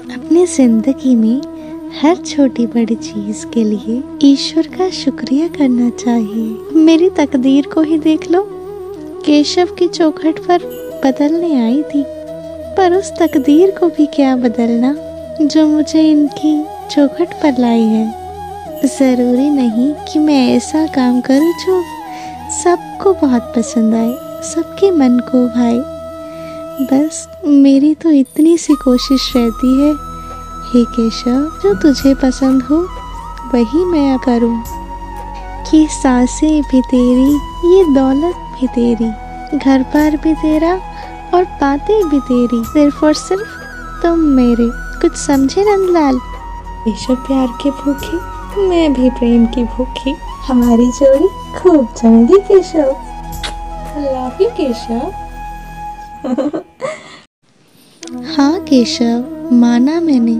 [0.00, 1.40] अपनी ज़िंदगी में
[2.00, 7.98] हर छोटी बड़ी चीज़ के लिए ईश्वर का शुक्रिया करना चाहिए। मेरी तकदीर को ही
[7.98, 8.44] देख लो।
[9.26, 10.58] केशव की चौखट पर
[11.04, 12.04] बदलने आई थी।
[12.76, 14.94] पर उस तकदीर को भी क्या बदलना?
[15.42, 18.10] जो मुझे इनकी चौखट पर लाई है।
[18.84, 21.82] ज़रूरी नहीं कि मैं ऐसा काम करूँ जो
[22.64, 24.12] सबको बहुत पसंद आए,
[24.50, 25.78] सबके मन को भाई
[26.82, 29.92] बस मेरी तो इतनी सी कोशिश रहती है।
[30.72, 32.76] हे केशव, जो तुझे पसंद हो,
[33.54, 34.62] वही मैं करूँ।
[35.70, 37.34] कि साँसें भी तेरी,
[37.74, 39.10] ये दौलत भी तेरी,
[39.58, 40.80] घर पर भी तेरा
[41.34, 43.48] और बातें भी तेरी, सिर्फ़ और सिर्फ़
[44.02, 44.70] तुम मेरे।
[45.00, 46.18] कुछ समझे नंदलाल?
[46.84, 48.16] केशव प्यार के भूखे,
[48.68, 52.96] मैं भी प्रेम की भूखी। हमारी जोड़ी खूब जमेगी केशव।
[54.40, 55.21] यू केशव।
[58.36, 60.32] हाँ केशव, माना मैंने।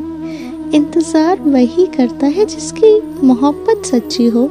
[0.76, 4.50] इंतज़ार वही करता है जिसकी मोहब्बत सच्ची हो।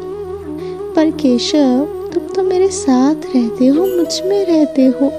[0.95, 5.09] पर केशव, तुम तो मेरे साथ रहते हो, मुझमें रहते हो।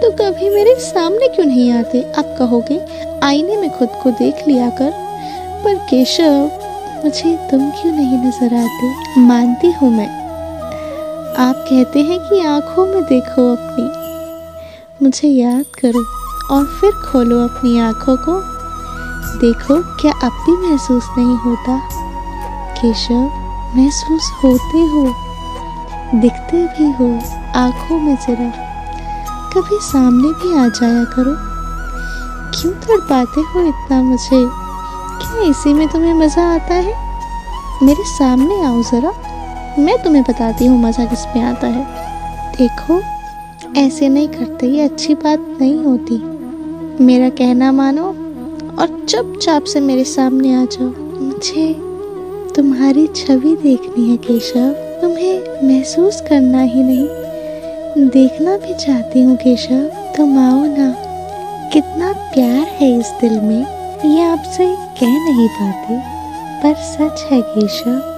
[0.00, 2.02] तो कभी मेरे सामने क्यों नहीं आते?
[2.12, 2.80] आप कहोगे,
[3.22, 4.90] आईने में खुद को देख लिया कर।
[5.64, 6.50] पर केशव,
[7.04, 9.20] मुझे तुम क्यों नहीं नज़र आते?
[9.20, 10.08] मानती हूँ मैं।
[11.36, 14.01] आप कहते हैं कि आँखों में देखो अपनी।
[15.02, 16.00] मुझे याद करो
[16.54, 18.32] और फिर खोलो अपनी आँखों को।
[19.38, 21.88] देखो, क्या अब भी महसूस नहीं होता?
[22.80, 23.30] केशव,
[23.76, 25.14] महसूस होते हो।
[26.20, 27.20] दिखते भी हो,
[27.60, 28.50] आँखों में जरा।
[29.54, 31.34] कभी सामने भी आ जाया करो।
[32.54, 34.46] क्यों तड़पाते हो इतना मुझे?
[35.22, 36.94] क्या इसी में तुम्हें मज़ा आता है?
[37.82, 39.12] मेरे सामने आओ ज़रा।
[39.78, 41.84] मैं तुम्हें बताती हूँ मज़ा किसमें आता है।
[42.52, 43.21] देखो
[43.76, 46.22] ऐसे नहीं करते, ये अच्छी बात नहीं होती।
[47.04, 48.04] मेरा कहना मानो
[48.78, 50.88] और चुपचाप से मेरे सामने आ जाओ।
[51.20, 51.74] मुझे
[52.54, 54.70] तुम्हारी छवि देखनी है, केशव।
[55.02, 57.08] तुम्हें महसूस करना ही नहीं।
[58.08, 60.94] देखना भी चाहती हूँ, केशव। तुम आओ ना।
[61.68, 63.66] कितना प्यार है इस दिल में।
[64.06, 66.22] ये आपसे कह नहीं पाते।
[66.62, 68.12] पर सच है, केशव।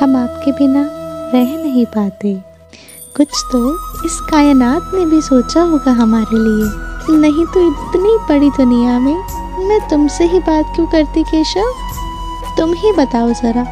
[0.00, 0.90] हम आपके बिना
[1.34, 2.49] रह नहीं पाते।
[3.16, 3.74] कुछ तो
[4.06, 9.16] इस कायनात ने भी सोचा होगा हमारे लिए। नहीं तो इतनी बड़ी दुनिया में
[9.68, 11.72] मैं तुमसे ही बात क्यों करती केशव?
[12.56, 13.64] तुम ही बताओ ज़रा।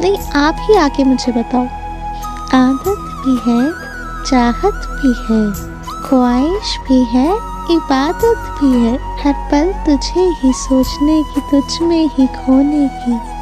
[0.00, 1.64] नहीं, आप ही आके मुझे बताओ।
[2.58, 3.72] आदत भी है,
[4.24, 5.52] चाहत भी है,
[6.08, 7.32] ख्वाहिश भी है,
[7.70, 13.37] इबादत भी है, हर पल तुझे ही सोचने की, तुझ में ही खोने की।